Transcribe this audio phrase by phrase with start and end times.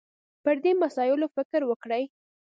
[0.43, 2.03] پر دې مسایلو فکر وکړي